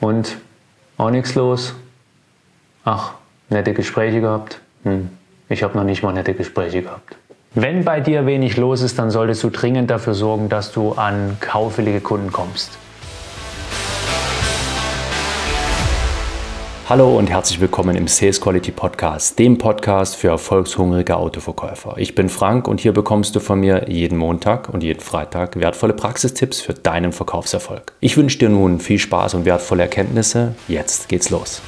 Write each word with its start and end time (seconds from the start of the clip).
Und 0.00 0.36
auch 0.96 1.10
nichts 1.10 1.34
los. 1.34 1.74
Ach, 2.84 3.14
nette 3.48 3.74
Gespräche 3.74 4.20
gehabt. 4.20 4.60
Hm, 4.84 5.10
ich 5.48 5.62
habe 5.62 5.76
noch 5.76 5.84
nicht 5.84 6.02
mal 6.02 6.12
nette 6.12 6.34
Gespräche 6.34 6.82
gehabt. 6.82 7.16
Wenn 7.54 7.84
bei 7.84 8.00
dir 8.00 8.26
wenig 8.26 8.56
los 8.56 8.82
ist, 8.82 8.98
dann 8.98 9.10
solltest 9.10 9.42
du 9.42 9.50
dringend 9.50 9.90
dafür 9.90 10.14
sorgen, 10.14 10.48
dass 10.48 10.72
du 10.72 10.92
an 10.92 11.38
kaufwillige 11.40 12.00
Kunden 12.00 12.30
kommst. 12.30 12.78
Hallo 16.88 17.18
und 17.18 17.28
herzlich 17.28 17.60
willkommen 17.60 17.96
im 17.96 18.08
Sales 18.08 18.40
Quality 18.40 18.70
Podcast, 18.70 19.38
dem 19.38 19.58
Podcast 19.58 20.16
für 20.16 20.28
erfolgshungrige 20.28 21.18
Autoverkäufer. 21.18 21.96
Ich 21.98 22.14
bin 22.14 22.30
Frank 22.30 22.66
und 22.66 22.80
hier 22.80 22.92
bekommst 22.92 23.36
du 23.36 23.40
von 23.40 23.60
mir 23.60 23.90
jeden 23.90 24.16
Montag 24.16 24.70
und 24.70 24.82
jeden 24.82 25.00
Freitag 25.00 25.60
wertvolle 25.60 25.92
Praxistipps 25.92 26.62
für 26.62 26.72
deinen 26.72 27.12
Verkaufserfolg. 27.12 27.92
Ich 28.00 28.16
wünsche 28.16 28.38
dir 28.38 28.48
nun 28.48 28.80
viel 28.80 28.98
Spaß 28.98 29.34
und 29.34 29.44
wertvolle 29.44 29.82
Erkenntnisse. 29.82 30.54
Jetzt 30.66 31.10
geht's 31.10 31.28
los. 31.28 31.60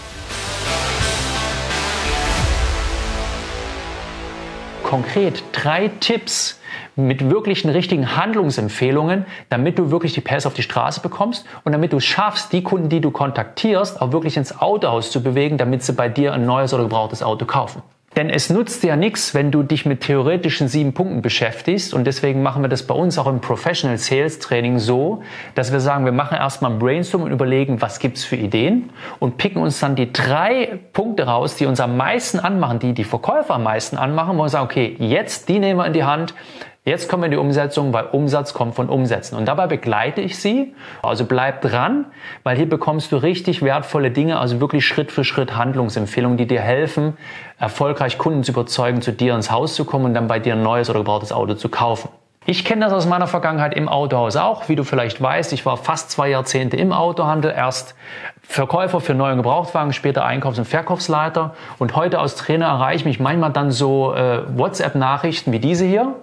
Konkret 4.91 5.45
drei 5.53 5.87
Tipps, 6.01 6.59
mit 6.97 7.30
wirklichen 7.30 7.71
richtigen 7.71 8.17
Handlungsempfehlungen, 8.17 9.25
damit 9.49 9.79
du 9.79 9.93
wirklich 9.93 10.15
die 10.15 10.21
Pässe 10.21 10.49
auf 10.49 10.55
die 10.55 10.65
Straße 10.65 11.01
bekommst 11.01 11.47
und 11.63 11.71
damit 11.71 11.93
du 11.93 11.99
es 11.99 12.05
schaffst, 12.05 12.53
die 12.53 12.65
Kunden, 12.65 12.89
die 12.89 13.01
du 13.01 13.13
kontaktierst, 13.13 14.03
auch 14.03 14.11
wirklich 14.11 14.37
ins 14.37 14.61
Autohaus 14.61 15.13
zu 15.13 15.23
bewegen, 15.23 15.59
damit 15.59 15.85
sie 15.85 15.93
bei 15.93 16.09
dir 16.09 16.33
ein 16.33 16.45
neues 16.45 16.75
oder 16.75 16.83
gebrauchtes 16.83 17.23
Auto 17.23 17.45
kaufen. 17.45 17.83
Denn 18.16 18.28
es 18.28 18.50
nutzt 18.50 18.82
ja 18.82 18.96
nichts, 18.96 19.34
wenn 19.34 19.52
du 19.52 19.62
dich 19.62 19.87
mit 19.87 20.00
theoretischen 20.00 20.66
sieben 20.66 20.95
Punkten 20.95 21.23
beschäftigst. 21.23 21.95
Und 21.95 22.09
deswegen 22.09 22.42
machen 22.42 22.62
wir 22.62 22.68
das 22.68 22.82
bei 22.82 22.95
uns 22.95 23.18
auch 23.18 23.28
im 23.28 23.41
Professional 23.41 23.98
Sales 23.98 24.41
Training 24.41 24.80
so, 24.80 25.23
dass 25.55 25.70
wir 25.70 25.78
sagen, 25.78 26.05
wir 26.05 26.12
machen 26.12 26.37
erstmal 26.37 26.73
ein 26.73 26.80
Brainstorm 26.80 27.23
und 27.23 27.30
überlegen, 27.30 27.80
was 27.80 28.01
gibt's 28.01 28.24
für 28.24 28.34
Ideen 28.34 28.91
und 29.20 29.37
picken 29.37 29.62
uns 29.62 29.78
dann 29.78 29.95
die 29.95 30.12
drei 30.12 30.80
Punkte 30.92 31.27
raus, 31.27 31.54
die 31.54 31.66
uns 31.66 31.78
am 31.78 31.96
meisten 31.96 32.40
anmachen, 32.40 32.80
die 32.80 32.95
die 32.95 33.04
Verkäufer 33.04 33.54
am 33.54 33.62
meisten 33.62 33.96
anmachen, 33.96 34.37
wo 34.37 34.42
wir 34.42 34.48
sagen, 34.48 34.65
okay, 34.65 34.96
jetzt 34.98 35.48
die 35.48 35.60
nehmen 35.60 35.79
wir 35.79 35.87
in 35.87 35.92
die 35.92 36.04
Hand, 36.04 36.35
Jetzt 36.82 37.10
kommen 37.10 37.23
wir 37.23 37.26
in 37.26 37.32
die 37.32 37.36
Umsetzung, 37.36 37.92
weil 37.92 38.06
Umsatz 38.06 38.54
kommt 38.54 38.74
von 38.74 38.88
Umsetzen. 38.88 39.36
Und 39.36 39.46
dabei 39.46 39.66
begleite 39.66 40.23
ich 40.23 40.38
Sie. 40.38 40.74
Also 41.02 41.26
bleib 41.26 41.60
dran, 41.60 42.06
weil 42.42 42.56
hier 42.56 42.68
bekommst 42.68 43.12
du 43.12 43.16
richtig 43.16 43.60
wertvolle 43.60 44.10
Dinge, 44.10 44.38
also 44.38 44.60
wirklich 44.60 44.86
Schritt 44.86 45.12
für 45.12 45.23
Schritt 45.23 45.56
Handlungsempfehlungen, 45.56 46.38
die 46.38 46.46
dir 46.46 46.62
helfen, 46.62 47.18
erfolgreich 47.58 48.16
Kunden 48.16 48.45
zu 48.45 48.52
überzeugen, 48.52 49.02
zu 49.02 49.12
dir 49.12 49.34
ins 49.34 49.51
Haus 49.51 49.74
zu 49.74 49.84
kommen 49.84 50.06
und 50.06 50.14
dann 50.14 50.26
bei 50.26 50.38
dir 50.38 50.54
ein 50.54 50.62
neues 50.62 50.88
oder 50.88 51.01
gebrauchtes 51.01 51.32
Auto 51.32 51.52
zu 51.52 51.68
kaufen. 51.68 52.08
Ich 52.46 52.64
kenne 52.64 52.86
das 52.86 52.95
aus 52.95 53.06
meiner 53.06 53.26
Vergangenheit 53.26 53.74
im 53.74 53.90
Autohaus 53.90 54.36
auch. 54.36 54.70
Wie 54.70 54.74
du 54.74 54.82
vielleicht 54.82 55.20
weißt, 55.20 55.52
ich 55.52 55.66
war 55.66 55.76
fast 55.76 56.10
zwei 56.10 56.30
Jahrzehnte 56.30 56.78
im 56.78 56.92
Autohandel, 56.92 57.52
erst 57.54 57.95
Verkäufer 58.40 59.01
für 59.01 59.12
neue 59.12 59.36
Gebrauchtwagen, 59.36 59.92
später 59.92 60.24
Einkaufs- 60.24 60.58
und 60.58 60.64
Verkaufsleiter. 60.64 61.54
Und 61.78 61.95
heute 61.95 62.18
als 62.18 62.36
Trainer 62.36 62.66
erreiche 62.68 62.96
ich 62.96 63.04
mich 63.04 63.20
manchmal 63.20 63.52
dann 63.52 63.70
so 63.70 64.14
äh, 64.14 64.41
WhatsApp-Nachrichten 64.56 65.53
wie 65.53 65.58
diese 65.58 65.84
hier. 65.84 66.14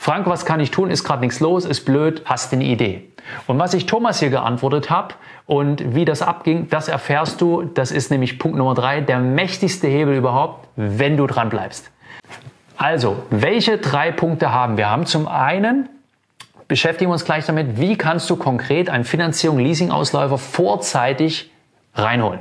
Frank, 0.00 0.28
was 0.28 0.46
kann 0.46 0.60
ich 0.60 0.70
tun? 0.70 0.90
Ist 0.90 1.02
gerade 1.02 1.20
nichts 1.22 1.40
los, 1.40 1.64
ist 1.64 1.84
blöd, 1.84 2.22
hast 2.24 2.52
eine 2.52 2.64
Idee. 2.64 3.10
Und 3.48 3.58
was 3.58 3.74
ich 3.74 3.86
Thomas 3.86 4.20
hier 4.20 4.30
geantwortet 4.30 4.90
habe 4.90 5.14
und 5.44 5.94
wie 5.94 6.04
das 6.04 6.22
abging, 6.22 6.68
das 6.70 6.86
erfährst 6.86 7.40
du. 7.40 7.64
Das 7.64 7.90
ist 7.90 8.12
nämlich 8.12 8.38
Punkt 8.38 8.56
Nummer 8.56 8.74
drei, 8.74 9.00
der 9.00 9.18
mächtigste 9.18 9.88
Hebel 9.88 10.14
überhaupt, 10.14 10.68
wenn 10.76 11.16
du 11.16 11.26
dran 11.26 11.48
bleibst. 11.48 11.90
Also, 12.76 13.24
welche 13.30 13.78
drei 13.78 14.12
Punkte 14.12 14.52
haben 14.52 14.76
wir? 14.76 14.88
haben 14.88 15.04
zum 15.04 15.26
einen 15.26 15.88
beschäftigen 16.68 17.10
wir 17.10 17.14
uns 17.14 17.24
gleich 17.24 17.44
damit, 17.46 17.80
wie 17.80 17.96
kannst 17.96 18.30
du 18.30 18.36
konkret 18.36 18.88
einen 18.88 19.04
Finanzierung, 19.04 19.58
Leasing-Ausläufer 19.58 20.38
vorzeitig 20.38 21.50
reinholen. 21.94 22.40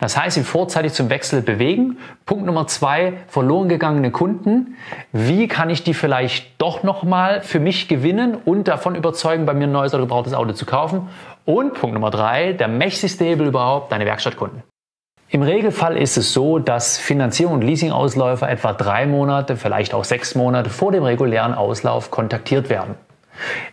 Das 0.00 0.16
heißt, 0.16 0.34
sie 0.34 0.42
vorzeitig 0.42 0.92
zum 0.92 1.10
Wechsel 1.10 1.42
bewegen. 1.42 1.98
Punkt 2.26 2.46
Nummer 2.46 2.66
zwei, 2.66 3.14
verloren 3.28 3.68
gegangene 3.68 4.10
Kunden. 4.10 4.76
Wie 5.12 5.48
kann 5.48 5.70
ich 5.70 5.82
die 5.82 5.94
vielleicht 5.94 6.60
doch 6.60 6.82
nochmal 6.82 7.42
für 7.42 7.60
mich 7.60 7.88
gewinnen 7.88 8.36
und 8.44 8.68
davon 8.68 8.94
überzeugen, 8.94 9.46
bei 9.46 9.54
mir 9.54 9.66
ein 9.66 9.72
neues 9.72 9.94
oder 9.94 10.04
gebrauchtes 10.04 10.34
Auto 10.34 10.52
zu 10.52 10.66
kaufen? 10.66 11.08
Und 11.44 11.74
Punkt 11.74 11.94
Nummer 11.94 12.10
drei, 12.10 12.52
der 12.52 12.68
mächtigste 12.68 13.24
Hebel 13.24 13.48
überhaupt, 13.48 13.92
deine 13.92 14.04
Werkstattkunden. 14.06 14.62
Im 15.30 15.42
Regelfall 15.42 15.98
ist 15.98 16.16
es 16.16 16.32
so, 16.32 16.58
dass 16.58 16.96
Finanzierung 16.96 17.54
und 17.54 17.62
Leasingausläufer 17.62 18.48
etwa 18.48 18.72
drei 18.72 19.04
Monate, 19.04 19.56
vielleicht 19.56 19.92
auch 19.92 20.04
sechs 20.04 20.34
Monate 20.34 20.70
vor 20.70 20.90
dem 20.90 21.02
regulären 21.02 21.52
Auslauf 21.52 22.10
kontaktiert 22.10 22.70
werden. 22.70 22.94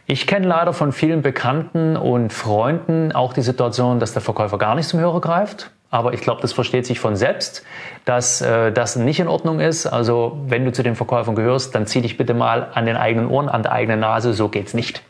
Ich 0.05 0.27
kenne 0.27 0.47
leider 0.47 0.73
von 0.73 0.91
vielen 0.91 1.21
Bekannten 1.21 1.95
und 1.95 2.33
Freunden 2.33 3.13
auch 3.13 3.33
die 3.33 3.41
Situation, 3.41 3.99
dass 3.99 4.11
der 4.13 4.21
Verkäufer 4.21 4.57
gar 4.57 4.75
nicht 4.75 4.89
zum 4.89 4.99
Hörer 4.99 5.21
greift 5.21 5.71
aber 5.95 6.13
ich 6.13 6.19
glaube, 6.19 6.41
das 6.41 6.51
versteht 6.51 6.85
sich 6.85 6.99
von 6.99 7.15
selbst, 7.15 7.63
dass 8.03 8.41
äh, 8.41 8.73
das 8.73 8.97
nicht 8.97 9.21
in 9.21 9.29
Ordnung 9.29 9.61
ist. 9.61 9.85
Also 9.85 10.37
wenn 10.45 10.65
du 10.65 10.73
zu 10.73 10.83
den 10.83 10.95
Verkäufern 10.95 11.35
gehörst, 11.35 11.73
dann 11.73 11.87
zieh 11.87 12.01
dich 12.01 12.17
bitte 12.17 12.33
mal 12.33 12.69
an 12.73 12.85
den 12.85 12.97
eigenen 12.97 13.29
Ohren, 13.29 13.47
an 13.47 13.63
der 13.63 13.71
eigenen 13.71 14.01
Nase. 14.01 14.33
So 14.33 14.49
geht's 14.49 14.73
nicht. 14.73 15.01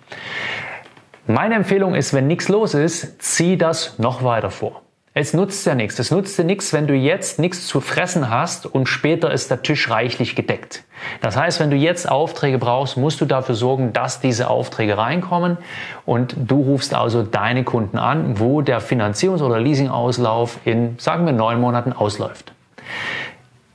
Meine 1.26 1.56
Empfehlung 1.56 1.96
ist, 1.96 2.14
wenn 2.14 2.28
nichts 2.28 2.50
los 2.50 2.76
ist, 2.76 3.20
zieh 3.20 3.58
das 3.58 3.98
noch 3.98 4.24
weiter 4.24 4.52
vor. 4.52 4.84
Es 5.18 5.34
nutzt 5.34 5.66
ja 5.66 5.76
nichts. 5.76 5.98
Es 5.98 6.12
nutzt 6.12 6.38
dir 6.38 6.44
nichts, 6.44 6.74
wenn 6.74 6.88
du 6.88 6.94
jetzt 6.94 7.40
nichts 7.40 7.68
zu 7.68 7.80
fressen 7.80 8.30
hast 8.30 8.66
und 8.66 8.90
später 8.90 9.32
ist 9.32 9.50
der 9.50 9.64
Tisch 9.64 9.90
reichlich 9.90 10.36
gedeckt. 10.36 10.84
Das 11.22 11.38
heißt, 11.38 11.62
wenn 11.62 11.70
du 11.70 11.78
jetzt 11.78 12.12
Aufträge 12.12 12.58
brauchst, 12.58 12.98
musst 12.98 13.22
du 13.22 13.26
dafür 13.26 13.56
sorgen, 13.56 13.94
dass 13.94 14.20
diese 14.20 14.50
Aufträge 14.50 14.98
reinkommen 14.98 15.58
und 16.06 16.36
du 16.38 16.62
rufst 16.62 16.94
also 16.94 17.24
deine 17.24 17.64
Kunden 17.64 17.98
an, 17.98 18.42
wo 18.42 18.60
der 18.62 18.82
Finanzierungs- 18.82 19.42
oder 19.42 19.58
Leasingauslauf 19.58 20.60
in, 20.66 21.00
sagen 21.00 21.26
wir, 21.26 21.32
neun 21.32 21.62
Monaten 21.62 21.94
ausläuft. 21.94 22.52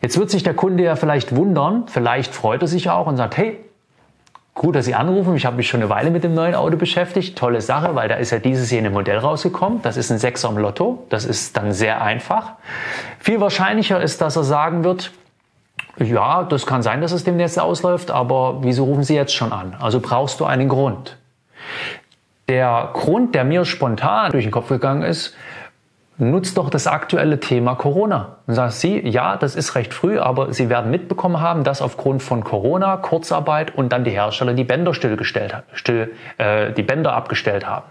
Jetzt 0.02 0.18
wird 0.18 0.30
sich 0.30 0.42
der 0.42 0.52
Kunde 0.52 0.84
ja 0.84 0.94
vielleicht 0.94 1.34
wundern, 1.34 1.84
vielleicht 1.86 2.34
freut 2.34 2.60
er 2.60 2.68
sich 2.68 2.90
auch 2.90 3.06
und 3.06 3.16
sagt, 3.16 3.38
hey, 3.38 3.58
Gut, 4.55 4.75
dass 4.75 4.84
Sie 4.84 4.94
anrufen. 4.94 5.37
Ich 5.37 5.47
habe 5.47 5.56
mich 5.56 5.69
schon 5.69 5.81
eine 5.81 5.88
Weile 5.91 6.11
mit 6.11 6.25
dem 6.25 6.34
neuen 6.34 6.55
Auto 6.55 6.77
beschäftigt. 6.77 7.38
Tolle 7.38 7.61
Sache, 7.61 7.94
weil 7.94 8.09
da 8.09 8.16
ist 8.16 8.31
ja 8.31 8.38
dieses 8.38 8.71
jene 8.71 8.91
Modell 8.91 9.19
rausgekommen. 9.19 9.81
Das 9.83 9.97
ist 9.97 10.11
ein 10.11 10.19
Sechser 10.19 10.49
im 10.49 10.59
Lotto. 10.59 11.06
Das 11.09 11.25
ist 11.25 11.56
dann 11.56 11.72
sehr 11.72 12.03
einfach. 12.03 12.55
Viel 13.19 13.41
wahrscheinlicher 13.41 14.00
ist, 14.03 14.21
dass 14.21 14.37
er 14.37 14.44
sagen 14.44 14.84
wird, 14.84 15.12
ja, 15.99 16.43
das 16.44 16.66
kann 16.66 16.83
sein, 16.83 17.00
dass 17.00 17.12
es 17.12 17.25
demnächst 17.25 17.59
ausläuft, 17.59 18.11
aber 18.11 18.62
wieso 18.62 18.84
rufen 18.84 19.05
Sie 19.05 19.15
jetzt 19.15 19.34
schon 19.34 19.53
an? 19.53 19.77
Also 19.78 20.00
brauchst 20.00 20.41
du 20.41 20.44
einen 20.44 20.69
Grund. 20.69 21.17
Der 22.49 22.91
Grund, 22.94 23.34
der 23.34 23.44
mir 23.44 23.65
spontan 23.65 24.32
durch 24.32 24.44
den 24.44 24.50
Kopf 24.50 24.69
gegangen 24.69 25.03
ist, 25.03 25.34
nutzt 26.20 26.58
doch 26.58 26.70
das 26.70 26.86
aktuelle 26.86 27.41
Thema 27.41 27.75
Corona. 27.75 28.36
Und 28.47 28.54
sagt 28.54 28.72
sie, 28.72 29.06
ja, 29.06 29.36
das 29.36 29.56
ist 29.56 29.75
recht 29.75 29.94
früh, 29.94 30.19
aber 30.19 30.53
Sie 30.53 30.69
werden 30.69 30.91
mitbekommen 30.91 31.41
haben, 31.41 31.64
dass 31.64 31.82
aufgrund 31.82 32.22
von 32.22 32.44
Corona, 32.44 32.97
Kurzarbeit 32.97 33.75
und 33.75 33.92
dann 33.92 34.04
die 34.04 34.10
Hersteller 34.10 34.54
die 34.54 34.64
Bänder 34.64 34.92
stillgestellt, 34.92 35.54
still, 35.72 36.12
äh, 36.38 36.72
die 36.72 36.82
Bänder 36.82 37.14
abgestellt 37.14 37.66
haben. 37.66 37.86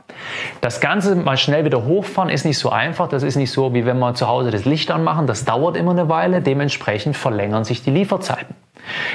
Das 0.62 0.80
Ganze 0.82 1.16
mal 1.16 1.38
schnell 1.38 1.66
wieder 1.66 1.86
hochfahren 1.86 2.30
ist 2.30 2.46
nicht 2.46 2.60
so 2.60 2.70
einfach. 2.70 3.08
Das 3.08 3.24
ist 3.24 3.36
nicht 3.36 3.52
so, 3.52 3.74
wie 3.74 3.86
wenn 3.86 4.00
wir 4.00 4.14
zu 4.14 4.28
Hause 4.28 4.52
das 4.52 4.66
Licht 4.66 4.92
anmachen. 4.92 5.28
Das 5.28 5.46
dauert 5.46 5.76
immer 5.78 5.92
eine 5.92 6.10
Weile. 6.10 6.42
Dementsprechend 6.42 7.18
verlängern 7.18 7.64
sich 7.64 7.84
die 7.84 7.92
Lieferzeiten. 7.92 8.56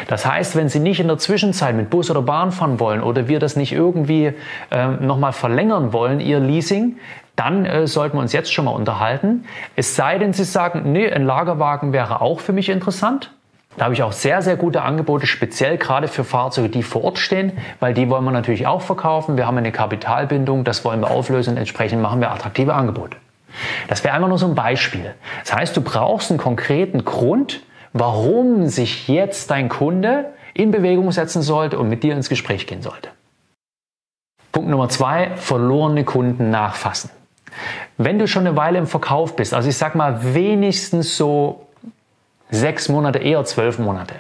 Das 0.07 0.27
heißt, 0.27 0.57
wenn 0.57 0.69
Sie 0.69 0.79
nicht 0.79 1.01
in 1.01 1.09
der 1.09 1.19
Zwischenzeit 1.19 1.75
mit 1.75 1.91
Bus 1.91 2.11
oder 2.11 2.23
Bahn 2.23 2.53
fahren 2.53 2.81
wollen 2.81 3.03
oder 3.03 3.29
wir 3.29 3.39
das 3.39 3.57
nicht 3.57 3.73
irgendwie 3.73 4.33
äh, 4.71 4.87
nochmal 5.01 5.33
verlängern 5.33 5.93
wollen, 5.93 6.21
Ihr 6.21 6.39
Leasing, 6.41 6.97
dann 7.37 7.67
äh, 7.67 7.87
sollten 7.87 8.17
wir 8.17 8.21
uns 8.21 8.33
jetzt 8.33 8.53
schon 8.53 8.67
mal 8.67 8.73
unterhalten. 8.73 9.45
Es 9.77 9.97
sei 9.97 10.19
denn, 10.19 10.33
Sie 10.33 10.45
sagen, 10.45 10.93
nee, 10.93 11.11
ein 11.11 11.25
Lagerwagen 11.25 11.93
wäre 11.93 12.21
auch 12.21 12.41
für 12.41 12.53
mich 12.53 12.69
interessant. 12.69 13.33
Da 13.77 13.87
habe 13.87 13.95
ich 13.95 14.05
auch 14.05 14.13
sehr, 14.13 14.41
sehr 14.41 14.57
gute 14.57 14.83
Angebote, 14.83 15.27
speziell 15.27 15.79
gerade 15.79 16.07
für 16.07 16.23
Fahrzeuge, 16.23 16.69
die 16.69 16.85
vor 16.85 17.03
Ort 17.03 17.19
stehen, 17.19 17.53
weil 17.81 17.93
die 17.93 18.09
wollen 18.09 18.25
wir 18.25 18.31
natürlich 18.31 18.69
auch 18.69 18.83
verkaufen. 18.83 19.37
Wir 19.37 19.47
haben 19.47 19.59
eine 19.59 19.73
Kapitalbindung, 19.73 20.63
das 20.63 20.85
wollen 20.85 21.01
wir 21.01 21.11
auflösen. 21.11 21.57
Entsprechend 21.57 22.01
machen 22.01 22.21
wir 22.21 22.31
attraktive 22.31 22.73
Angebote. 22.73 23.17
Das 23.89 24.05
wäre 24.05 24.15
einfach 24.15 24.29
nur 24.29 24.39
so 24.39 24.47
ein 24.47 24.55
Beispiel. 24.55 25.15
Das 25.41 25.55
heißt, 25.55 25.77
du 25.77 25.81
brauchst 25.81 26.31
einen 26.31 26.39
konkreten 26.39 27.05
Grund, 27.05 27.63
warum 27.93 28.69
sich 28.69 29.09
jetzt 29.09 29.51
dein 29.51 29.69
Kunde 29.69 30.27
in 30.55 30.71
Bewegung 30.71 31.11
setzen 31.11 31.43
sollte 31.43 31.79
und 31.79 31.89
mit 31.89 32.05
dir 32.05 32.15
ins 32.15 32.29
Gespräch 32.29 32.67
gehen 32.67 32.83
sollte. 32.83 33.11
Punkt 34.53 34.71
Nummer 34.71 34.89
zwei, 34.89 35.33
verlorene 35.37 36.05
Kunden 36.05 36.51
nachfassen. 36.51 37.11
Wenn 37.97 38.19
du 38.19 38.27
schon 38.27 38.47
eine 38.47 38.57
Weile 38.57 38.79
im 38.79 38.87
Verkauf 38.87 39.37
bist, 39.37 39.55
also 39.55 39.69
ich 39.69 39.77
sag 39.77 39.95
mal 39.95 40.35
wenigstens 40.35 41.17
so 41.17 41.67
sechs 42.51 42.89
Monate, 42.89 43.19
eher 43.19 43.45
zwölf 43.45 43.79
Monate, 43.79 44.17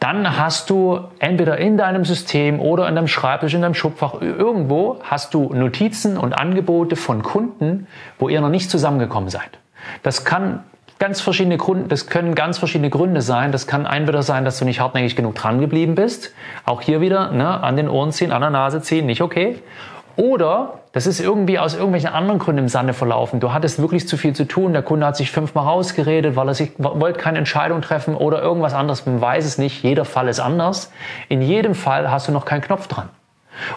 dann 0.00 0.38
hast 0.38 0.70
du 0.70 1.00
entweder 1.18 1.58
in 1.58 1.76
deinem 1.76 2.04
System 2.04 2.60
oder 2.60 2.88
in 2.88 2.94
deinem 2.94 3.08
Schreibtisch, 3.08 3.54
in 3.54 3.62
deinem 3.62 3.74
Schubfach, 3.74 4.20
irgendwo 4.20 5.00
hast 5.02 5.34
du 5.34 5.52
Notizen 5.52 6.16
und 6.16 6.34
Angebote 6.34 6.94
von 6.94 7.22
Kunden, 7.22 7.88
wo 8.18 8.28
ihr 8.28 8.40
noch 8.40 8.48
nicht 8.48 8.70
zusammengekommen 8.70 9.28
seid. 9.28 9.58
Das 10.02 10.24
kann 10.24 10.62
ganz 10.98 11.20
verschiedene 11.20 11.56
Gründe, 11.56 11.88
das 11.88 12.06
können 12.06 12.34
ganz 12.34 12.58
verschiedene 12.58 12.90
Gründe 12.90 13.22
sein. 13.22 13.52
Das 13.52 13.66
kann 13.66 13.86
entweder 13.86 14.22
sein, 14.22 14.44
dass 14.44 14.58
du 14.58 14.64
nicht 14.64 14.80
hartnäckig 14.80 15.16
genug 15.16 15.34
dran 15.34 15.60
geblieben 15.60 15.94
bist. 15.94 16.32
Auch 16.64 16.80
hier 16.80 17.00
wieder 17.00 17.30
ne, 17.32 17.62
an 17.62 17.76
den 17.76 17.88
Ohren 17.88 18.12
ziehen, 18.12 18.32
an 18.32 18.40
der 18.40 18.50
Nase 18.50 18.82
ziehen, 18.82 19.06
nicht 19.06 19.22
okay. 19.22 19.62
Oder 20.18 20.80
das 20.90 21.06
ist 21.06 21.20
irgendwie 21.20 21.60
aus 21.60 21.74
irgendwelchen 21.74 22.10
anderen 22.10 22.40
Gründen 22.40 22.64
im 22.64 22.68
Sande 22.68 22.92
verlaufen. 22.92 23.38
Du 23.38 23.52
hattest 23.52 23.80
wirklich 23.80 24.08
zu 24.08 24.16
viel 24.16 24.34
zu 24.34 24.48
tun. 24.48 24.72
Der 24.72 24.82
Kunde 24.82 25.06
hat 25.06 25.16
sich 25.16 25.30
fünfmal 25.30 25.64
rausgeredet, 25.64 26.34
weil 26.34 26.48
er 26.48 26.54
sich 26.54 26.72
wollte 26.76 27.20
keine 27.20 27.38
Entscheidung 27.38 27.82
treffen 27.82 28.16
oder 28.16 28.42
irgendwas 28.42 28.74
anderes. 28.74 29.06
Man 29.06 29.20
weiß 29.20 29.44
es 29.44 29.58
nicht. 29.58 29.84
Jeder 29.84 30.04
Fall 30.04 30.26
ist 30.26 30.40
anders. 30.40 30.90
In 31.28 31.40
jedem 31.40 31.76
Fall 31.76 32.10
hast 32.10 32.26
du 32.26 32.32
noch 32.32 32.46
keinen 32.46 32.62
Knopf 32.62 32.88
dran. 32.88 33.08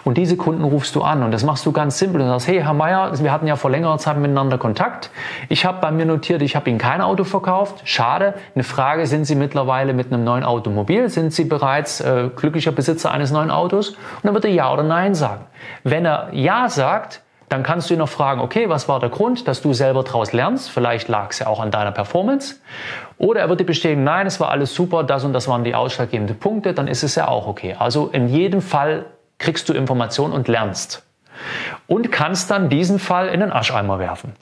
Und 0.04 0.18
diese 0.18 0.36
Kunden 0.36 0.64
rufst 0.64 0.94
du 0.94 1.02
an 1.02 1.22
und 1.22 1.32
das 1.32 1.44
machst 1.44 1.64
du 1.66 1.72
ganz 1.72 1.98
simpel. 1.98 2.20
Du 2.20 2.26
sagst, 2.26 2.48
hey 2.48 2.60
Herr 2.60 2.74
Meier, 2.74 3.12
wir 3.18 3.32
hatten 3.32 3.46
ja 3.46 3.56
vor 3.56 3.70
längerer 3.70 3.98
Zeit 3.98 4.16
miteinander 4.18 4.58
Kontakt. 4.58 5.10
Ich 5.48 5.64
habe 5.64 5.80
bei 5.80 5.90
mir 5.90 6.06
notiert, 6.06 6.42
ich 6.42 6.56
habe 6.56 6.70
Ihnen 6.70 6.78
kein 6.78 7.00
Auto 7.00 7.24
verkauft. 7.24 7.82
Schade. 7.84 8.34
Eine 8.54 8.64
Frage, 8.64 9.06
sind 9.06 9.24
Sie 9.24 9.34
mittlerweile 9.34 9.92
mit 9.92 10.12
einem 10.12 10.24
neuen 10.24 10.44
Automobil? 10.44 11.08
Sind 11.08 11.32
Sie 11.32 11.44
bereits 11.44 12.00
äh, 12.00 12.30
glücklicher 12.34 12.72
Besitzer 12.72 13.10
eines 13.10 13.30
neuen 13.30 13.50
Autos? 13.50 13.90
Und 13.90 13.98
dann 14.24 14.34
wird 14.34 14.44
er 14.44 14.50
Ja 14.50 14.72
oder 14.72 14.82
Nein 14.82 15.14
sagen. 15.14 15.44
Wenn 15.84 16.04
er 16.04 16.28
Ja 16.32 16.68
sagt, 16.68 17.22
dann 17.52 17.62
kannst 17.62 17.90
du 17.90 17.94
ihn 17.94 17.98
noch 17.98 18.08
fragen, 18.08 18.40
okay, 18.40 18.70
was 18.70 18.88
war 18.88 18.98
der 18.98 19.10
Grund, 19.10 19.46
dass 19.46 19.60
du 19.60 19.74
selber 19.74 20.02
daraus 20.02 20.32
lernst? 20.32 20.70
Vielleicht 20.70 21.08
lag 21.08 21.30
es 21.30 21.40
ja 21.40 21.48
auch 21.48 21.60
an 21.60 21.70
deiner 21.70 21.92
Performance. 21.92 22.56
Oder 23.18 23.40
er 23.40 23.48
wird 23.50 23.60
dir 23.60 23.64
bestätigen, 23.64 24.04
nein, 24.04 24.26
es 24.26 24.40
war 24.40 24.48
alles 24.48 24.74
super, 24.74 25.04
das 25.04 25.22
und 25.22 25.34
das 25.34 25.48
waren 25.48 25.62
die 25.62 25.74
ausschlaggebenden 25.74 26.38
Punkte, 26.38 26.72
dann 26.72 26.88
ist 26.88 27.02
es 27.02 27.14
ja 27.14 27.28
auch 27.28 27.46
okay. 27.46 27.76
Also 27.78 28.08
in 28.08 28.28
jedem 28.28 28.62
Fall 28.62 29.04
kriegst 29.42 29.68
du 29.68 29.74
Informationen 29.74 30.32
und 30.32 30.48
lernst. 30.48 31.04
Und 31.86 32.10
kannst 32.10 32.50
dann 32.50 32.68
diesen 32.68 32.98
Fall 32.98 33.28
in 33.28 33.40
den 33.40 33.52
Ascheimer 33.52 33.98
werfen. 33.98 34.32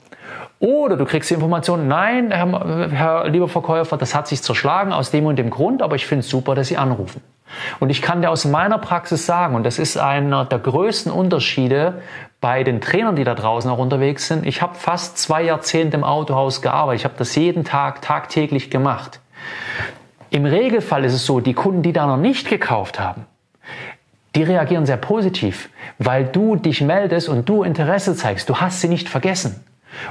Oder 0.59 0.95
du 0.95 1.05
kriegst 1.05 1.29
die 1.31 1.33
Information, 1.33 1.87
nein, 1.87 2.31
Herr, 2.31 2.89
Herr 2.91 3.27
lieber 3.27 3.47
Verkäufer, 3.47 3.97
das 3.97 4.13
hat 4.13 4.27
sich 4.27 4.43
zerschlagen 4.43 4.93
aus 4.93 5.09
dem 5.09 5.25
und 5.25 5.37
dem 5.37 5.49
Grund, 5.49 5.81
aber 5.81 5.95
ich 5.95 6.05
finde 6.05 6.19
es 6.19 6.29
super, 6.29 6.53
dass 6.53 6.67
Sie 6.67 6.77
anrufen. 6.77 7.21
Und 7.79 7.89
ich 7.89 8.01
kann 8.01 8.21
dir 8.21 8.29
aus 8.29 8.45
meiner 8.45 8.77
Praxis 8.77 9.25
sagen, 9.25 9.55
und 9.55 9.65
das 9.65 9.79
ist 9.79 9.97
einer 9.97 10.45
der 10.45 10.59
größten 10.59 11.11
Unterschiede 11.11 12.01
bei 12.39 12.63
den 12.63 12.79
Trainern, 12.79 13.15
die 13.15 13.23
da 13.23 13.33
draußen 13.33 13.69
auch 13.71 13.79
unterwegs 13.79 14.27
sind. 14.27 14.45
Ich 14.45 14.61
habe 14.61 14.75
fast 14.75 15.17
zwei 15.17 15.43
Jahrzehnte 15.43 15.97
im 15.97 16.03
Autohaus 16.03 16.61
gearbeitet. 16.61 17.01
Ich 17.01 17.05
habe 17.05 17.15
das 17.17 17.35
jeden 17.35 17.63
Tag 17.63 18.01
tagtäglich 18.01 18.69
gemacht. 18.69 19.19
Im 20.29 20.45
Regelfall 20.45 21.03
ist 21.03 21.13
es 21.13 21.25
so, 21.25 21.39
die 21.39 21.53
Kunden, 21.53 21.81
die 21.81 21.91
da 21.91 22.05
noch 22.05 22.17
nicht 22.17 22.47
gekauft 22.47 22.99
haben, 22.99 23.25
die 24.35 24.43
reagieren 24.43 24.85
sehr 24.85 24.97
positiv, 24.97 25.69
weil 25.97 26.25
du 26.25 26.55
dich 26.55 26.81
meldest 26.81 27.29
und 27.29 27.47
du 27.49 27.63
Interesse 27.63 28.15
zeigst. 28.15 28.49
Du 28.49 28.57
hast 28.57 28.81
sie 28.81 28.87
nicht 28.87 29.09
vergessen. 29.09 29.63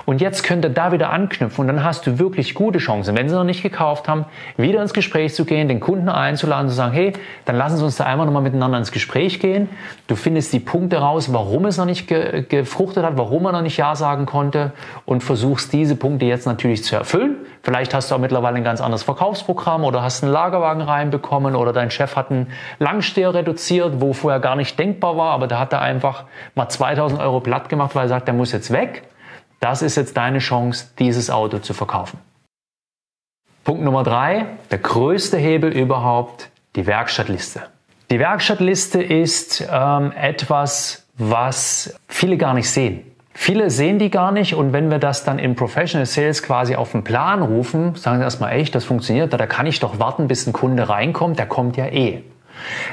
Und 0.07 0.21
jetzt 0.21 0.43
könnt 0.43 0.65
ihr 0.65 0.71
da 0.71 0.93
wieder 0.93 1.11
anknüpfen 1.11 1.63
und 1.63 1.67
dann 1.69 1.85
hast 1.85 2.07
du 2.07 2.19
wirklich 2.19 2.55
gute 2.55 2.79
Chancen, 2.79 3.17
wenn 3.17 3.29
sie 3.29 3.35
noch 3.35 3.45
nicht 3.45 3.63
gekauft 3.63 4.09
haben, 4.09 4.25
wieder 4.57 4.83
ins 4.83 4.93
Gespräch 4.93 5.35
zu 5.35 5.45
gehen, 5.45 5.69
den 5.69 5.81
Kunden 5.81 6.09
einzuladen, 6.09 6.69
zu 6.69 6.75
sagen, 6.75 6.93
hey, 6.93 7.13
dann 7.45 7.57
lassen 7.57 7.77
Sie 7.77 7.85
uns 7.85 7.97
da 7.97 8.05
einmal 8.05 8.27
nochmal 8.27 8.43
miteinander 8.43 8.79
ins 8.79 8.93
Gespräch 8.93 9.41
gehen. 9.41 9.69
Du 10.07 10.17
findest 10.17 10.53
die 10.53 10.61
Punkte 10.61 10.99
raus, 10.99 11.33
warum 11.33 11.67
es 11.67 11.77
noch 11.77 11.85
nicht 11.85 12.07
ge 12.09 12.45
gefruchtet 12.49 13.05
hat, 13.05 13.17
warum 13.17 13.47
er 13.47 13.53
noch 13.53 13.63
nicht 13.63 13.77
Ja 13.77 13.95
sagen 13.95 14.27
konnte 14.27 14.73
und 15.05 15.23
versuchst 15.23 15.73
diese 15.73 15.97
Punkte 15.97 16.27
jetzt 16.27 16.47
natürlich 16.47 16.85
zu 16.85 16.97
erfüllen. 16.97 17.37
Vielleicht 17.63 17.93
hast 17.93 18.11
du 18.11 18.15
auch 18.15 18.19
mittlerweile 18.19 18.57
ein 18.57 18.65
ganz 18.65 18.81
anderes 18.81 19.03
Verkaufsprogramm 19.03 19.85
oder 19.85 20.03
hast 20.03 20.23
einen 20.23 20.33
Lagerwagen 20.33 20.83
reinbekommen 20.83 21.55
oder 21.55 21.73
dein 21.73 21.91
Chef 21.91 22.17
hat 22.17 22.31
einen 22.31 22.49
Langsteher 22.79 23.35
reduziert, 23.35 24.01
wo 24.01 24.13
vorher 24.13 24.41
gar 24.41 24.57
nicht 24.57 24.79
denkbar 24.79 25.17
war, 25.17 25.33
aber 25.33 25.47
da 25.47 25.59
hat 25.59 25.73
er 25.73 25.83
einfach 25.83 26.25
mal 26.55 26.69
2000 26.69 27.21
Euro 27.21 27.41
platt 27.41 27.69
gemacht, 27.69 27.95
weil 27.95 28.07
er 28.07 28.09
sagt, 28.09 28.29
der 28.29 28.35
muss 28.35 28.53
jetzt 28.53 28.73
weg. 28.73 29.03
Das 29.61 29.83
ist 29.83 29.97
jetzt 29.97 30.17
deine 30.17 30.39
Chance, 30.39 30.87
dieses 30.99 31.31
Auto 31.31 31.59
zu 31.59 31.75
verkaufen. 31.75 32.19
Punkt 33.63 33.83
Nummer 33.83 34.03
drei, 34.03 34.47
der 34.71 34.79
größte 34.79 35.37
Hebel 35.37 35.71
überhaupt, 35.71 36.51
die 36.77 36.87
Werkstattliste. 36.87 37.63
Die 38.11 38.19
Werkstattliste 38.19 39.03
ist 39.03 39.69
ähm, 39.71 40.13
etwas, 40.13 41.07
was 41.19 41.95
viele 42.09 42.39
gar 42.39 42.55
nicht 42.55 42.71
sehen. 42.71 43.05
Viele 43.33 43.71
sehen 43.71 43.99
die 43.99 44.11
gar 44.11 44.33
nicht 44.33 44.55
und 44.55 44.73
wenn 44.73 44.91
wir 44.91 44.99
das 44.99 45.25
dann 45.25 45.39
in 45.39 45.55
Professional 45.55 46.07
Sales 46.07 46.43
quasi 46.43 46.75
auf 46.75 46.93
den 46.93 47.05
Plan 47.05 47.43
rufen, 47.43 47.95
sagen 47.95 48.19
sie 48.19 48.25
erstmal, 48.25 48.53
echt, 48.53 48.75
das 48.75 48.85
funktioniert, 48.85 49.33
da 49.33 49.47
kann 49.47 49.67
ich 49.67 49.79
doch 49.79 49.99
warten, 49.99 50.27
bis 50.27 50.47
ein 50.47 50.53
Kunde 50.53 50.89
reinkommt, 50.89 51.39
der 51.39 51.47
kommt 51.47 51.77
ja 51.77 51.87
eh. 51.87 52.23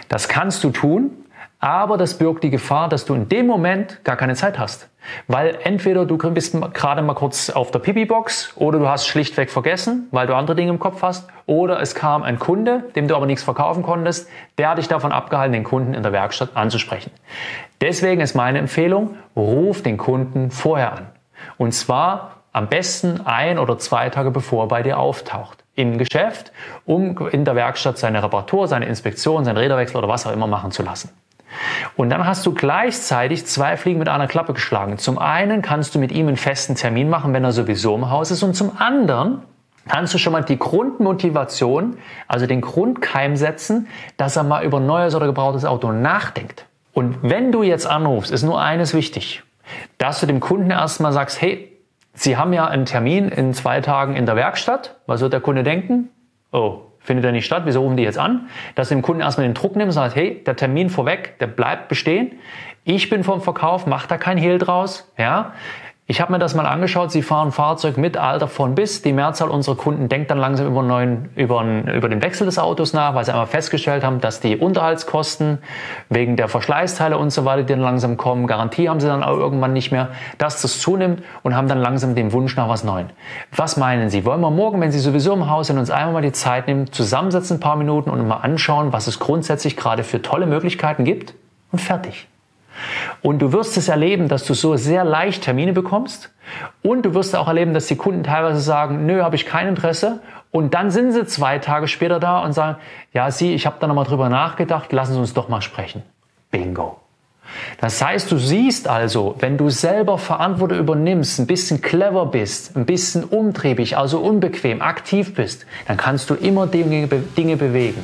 Das 0.10 0.28
kannst 0.28 0.63
du 0.63 0.70
tun, 0.70 1.12
aber 1.59 1.98
das 1.98 2.18
birgt 2.18 2.44
die 2.44 2.50
Gefahr, 2.50 2.88
dass 2.89 3.06
du 3.06 3.15
in 3.15 3.30
dem 3.30 3.48
Moment 3.48 4.04
gar 4.04 4.15
keine 4.15 4.36
Zeit 4.36 4.59
hast. 4.59 4.89
Weil 5.27 5.57
entweder 5.63 6.06
du 6.06 6.18
bist 6.18 6.56
gerade 6.74 7.01
mal 7.01 7.13
kurz 7.13 7.50
auf 7.50 7.71
der 7.71 7.80
Pipi-Box 7.80 8.54
oder 8.57 8.80
du 8.80 8.88
hast 8.88 9.07
schlichtweg 9.07 9.50
vergessen, 9.50 10.07
weil 10.12 10.27
du 10.27 10.36
andere 10.36 10.56
Dinge 10.56 10.71
im 10.71 10.80
Kopf 10.80 11.01
hast. 11.01 11.30
Oder 11.45 11.81
es 11.81 11.95
kam 11.95 12.24
ein 12.24 12.39
Kunde, 12.39 12.83
dem 12.95 13.07
du 13.07 13.15
aber 13.15 13.25
nichts 13.25 13.44
verkaufen 13.44 13.83
konntest, 13.83 14.30
der 14.57 14.69
hat 14.69 14.77
dich 14.77 14.88
davon 14.88 15.12
abgehalten, 15.12 15.54
den 15.54 15.63
Kunden 15.63 15.94
in 15.94 16.04
der 16.04 16.12
Werkstatt 16.12 16.56
anzusprechen. 16.56 17.12
Deswegen 17.81 18.21
ist 18.21 18.36
meine 18.36 18.60
Empfehlung, 18.60 19.15
ruf 19.36 19.81
den 19.81 19.98
Kunden 19.98 20.51
vorher 20.51 20.94
an. 20.94 21.07
Und 21.57 21.71
zwar 21.71 22.42
am 22.51 22.68
besten 22.68 23.21
ein 23.25 23.60
oder 23.60 23.77
zwei 23.77 24.10
Tage 24.10 24.31
bevor 24.31 24.65
er 24.65 24.68
bei 24.68 24.83
dir 24.83 25.00
auftaucht 25.00 25.63
im 25.75 25.98
Geschäft, 26.00 26.51
um 26.86 27.30
in 27.30 27.45
der 27.45 27.56
Werkstatt 27.56 28.00
seine 28.00 28.24
Reparatur, 28.24 28.68
seine 28.68 28.88
Inspektion, 28.88 29.45
seinen 29.45 29.57
Räderwechsel 29.57 29.98
oder 29.98 30.07
was 30.07 30.25
auch 30.25 30.33
immer 30.33 30.48
machen 30.48 30.71
zu 30.71 30.81
lassen. 30.81 31.12
Und 31.96 32.10
dann 32.10 32.26
hast 32.26 32.46
du 32.46 32.54
gleichzeitig 32.54 33.46
zwei 33.46 33.78
Fliegen 33.78 34.00
mit 34.00 34.10
einer 34.10 34.28
Klappe 34.28 34.54
geschlagen. 34.54 34.98
Zum 34.98 35.18
einen 35.18 35.62
kannst 35.62 35.96
du 35.96 36.00
mit 36.00 36.12
ihm 36.12 36.28
einen 36.28 36.38
festen 36.38 36.76
Termin 36.76 37.10
machen, 37.10 37.34
wenn 37.34 37.44
er 37.44 37.52
sowieso 37.52 37.96
im 37.96 38.10
Haus 38.10 38.32
ist. 38.32 38.44
Und 38.44 38.56
zum 38.56 38.78
anderen 38.78 39.42
kannst 39.88 40.14
du 40.14 40.18
schon 40.18 40.34
mal 40.34 40.44
die 40.44 40.60
Grundmotivation, 40.60 41.98
also 42.28 42.46
den 42.46 42.62
Grundkeim 42.62 43.36
setzen, 43.36 43.88
dass 44.18 44.36
er 44.36 44.44
mal 44.44 44.64
über 44.64 44.80
neues 44.80 45.16
oder 45.16 45.26
gebrauchtes 45.26 45.66
Auto 45.66 45.92
nachdenkt. 45.92 46.66
Und 46.94 47.18
wenn 47.22 47.52
du 47.52 47.64
jetzt 47.64 47.88
anrufst, 47.88 48.32
ist 48.32 48.44
nur 48.44 48.62
eines 48.62 48.94
wichtig, 48.94 49.44
dass 49.98 50.20
du 50.20 50.26
dem 50.26 50.40
Kunden 50.40 50.72
erstmal 50.72 51.14
sagst, 51.14 51.42
hey, 51.42 51.74
Sie 52.20 52.36
haben 52.36 52.52
ja 52.52 52.66
einen 52.66 52.86
Termin 52.86 53.30
in 53.30 53.54
zwei 53.54 53.80
Tagen 53.80 54.16
in 54.16 54.26
der 54.26 54.36
Werkstatt. 54.36 54.96
Was 55.06 55.22
wird 55.22 55.34
der 55.34 55.40
Kunde 55.40 55.62
denken? 55.62 56.10
Oh, 56.52 56.87
findet 57.07 57.25
er 57.25 57.31
nicht 57.31 57.45
statt, 57.45 57.63
wieso 57.65 57.81
rufen 57.81 57.98
die 57.98 58.04
jetzt 58.04 58.19
an? 58.19 58.50
Dass 58.75 58.89
dem 58.89 59.01
Kunden 59.01 59.21
erstmal 59.21 59.48
den 59.48 59.54
Druck 59.54 59.75
nimmst 59.75 59.98
und 59.98 60.04
sagst, 60.04 60.15
hey, 60.18 60.44
der 60.45 60.57
Termin 60.57 60.89
vorweg, 60.89 61.39
der 61.39 61.48
bleibt 61.48 61.88
bestehen. 61.88 62.33
Ich 62.83 63.09
bin 63.09 63.24
vom 63.24 63.42
Verkauf, 63.42 63.88
mach 63.88 64.06
da 64.07 64.18
kein 64.18 64.38
Hehl 64.38 64.59
draus. 64.59 65.12
Ja? 65.18 65.54
Ich 66.09 66.21
habe 66.21 66.31
mir 66.31 66.39
das 66.39 66.56
mal 66.56 66.65
angeschaut. 66.65 67.12
Sie 67.12 67.21
fahren 67.21 67.51
Fahrzeug 67.51 67.98
mit 67.98 68.15
Alter 68.15 68.48
von 68.48 68.75
bis. 68.75 69.01
Die 69.01 69.12
Mehrzahl 69.12 69.50
unserer 69.50 69.75
Kunden 69.75 70.07
denkt 70.07 70.31
dann 70.31 70.38
langsam 70.38 70.65
über, 70.68 70.81
neuen, 70.81 71.27
über, 71.36 71.62
über 71.94 72.07
den 72.07 72.21
Wechsel 72.21 72.45
des 72.45 72.57
Autos 72.57 72.94
nach, 72.94 73.13
weil 73.13 73.25
sie 73.25 73.31
einmal 73.31 73.45
festgestellt 73.45 74.06
haben, 74.06 74.21
dass 74.21 74.39
die 74.39 74.56
Unterhaltskosten 74.56 75.57
wegen 76.07 76.38
der 76.38 76.48
Verschleißteile 76.48 77.18
und 77.18 77.31
so 77.31 77.44
weiter, 77.44 77.63
die 77.63 77.74
dann 77.74 77.81
langsam 77.81 78.15
kommen, 78.15 78.48
Garantie 78.48 78.88
haben 78.88 79.01
sie 79.01 79.07
dann 79.07 79.21
auch 79.21 79.36
irgendwann 79.36 79.74
nicht 79.74 79.92
mehr, 79.92 80.07
dass 80.38 80.62
das 80.62 80.80
zunimmt 80.80 81.24
und 81.44 81.57
haben 81.57 81.68
dann 81.68 81.80
langsam 81.80 82.15
den 82.15 82.31
Wunsch 82.31 82.56
nach 82.56 82.69
was 82.69 82.86
Neuem. 82.86 83.07
Was 83.53 83.75
meinen 83.75 84.10
Sie? 84.10 84.24
Wollen 84.24 84.39
wir 84.39 84.50
morgen, 84.50 84.79
wenn 84.79 84.93
Sie 84.93 85.00
sowieso 85.00 85.34
im 85.34 85.50
Haus 85.50 85.67
sind, 85.67 85.77
uns 85.77 85.91
einmal 85.91 86.13
mal 86.13 86.22
die 86.22 86.32
Zeit 86.32 86.67
nehmen, 86.67 86.89
zusammensetzen 86.89 87.58
ein 87.58 87.60
paar 87.60 87.75
Minuten 87.75 88.10
und 88.10 88.25
mal 88.25 88.38
anschauen, 88.38 88.93
was 88.93 89.08
es 89.08 89.20
grundsätzlich 89.20 89.75
gerade 89.75 90.05
für 90.05 90.22
tolle 90.22 90.46
Möglichkeiten 90.46 91.03
gibt? 91.03 91.34
Und 91.74 91.82
fertig. 91.82 92.29
Und 93.22 93.39
du 93.39 93.53
wirst 93.53 93.77
es 93.77 93.89
erleben, 93.89 94.27
dass 94.27 94.46
du 94.46 94.53
so 94.53 94.75
sehr 94.75 95.03
leicht 95.03 95.43
Termine 95.43 95.74
bekommst. 95.74 96.31
Und 96.81 97.03
du 97.03 97.13
wirst 97.13 97.36
auch 97.36 97.48
erleben, 97.48 97.74
dass 97.74 97.88
die 97.88 97.96
Kunden 97.96 98.24
teilweise 98.24 98.60
sagen, 98.60 99.05
nö, 99.05 99.22
habe 99.22 99.36
ich 99.36 99.46
kein 99.46 99.67
Interesse. 99.67 100.22
Und 100.51 100.74
dann 100.74 100.91
sind 100.91 101.12
sie 101.12 101.25
zwei 101.25 101.60
Tage 101.60 101.88
später 101.88 102.19
da 102.19 102.39
und 102.39 102.53
sagen, 102.53 102.77
ja, 103.13 103.29
Sie, 103.31 103.53
ich 103.53 103.65
habe 103.65 103.77
da 103.79 103.88
nochmal 103.88 104.05
drüber 104.05 104.29
nachgedacht, 104.29 104.91
lassen 104.93 105.13
Sie 105.13 105.19
uns 105.19 105.34
doch 105.34 105.50
mal 105.50 105.62
sprechen. 105.62 106.03
Bingo. 106.51 107.00
Das 107.79 108.01
heißt, 108.01 108.31
du 108.31 108.38
siehst 108.38 108.88
also, 108.88 109.36
wenn 109.39 109.57
du 109.57 109.69
selber 109.69 110.17
Verantwortung 110.17 110.79
übernimmst, 110.79 111.39
ein 111.39 111.48
bisschen 111.48 111.81
clever 111.81 112.25
bist, 112.25 112.75
ein 112.75 112.86
bisschen 112.86 113.24
umtriebig, 113.24 113.98
also 113.98 114.19
unbequem, 114.19 114.81
aktiv 114.81 115.34
bist, 115.36 115.65
dann 115.88 115.98
kannst 115.98 116.29
du 116.29 116.36
immer 116.36 116.67
Dinge, 116.67 117.07
Dinge 117.07 117.57
bewegen. 117.57 118.03